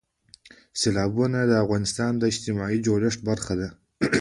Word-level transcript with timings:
سیلابونه 0.79 1.39
د 1.45 1.51
افغانستان 1.63 2.11
د 2.17 2.23
اجتماعي 2.31 2.77
جوړښت 2.85 3.19
برخه 3.29 3.53
ده. 3.61 3.69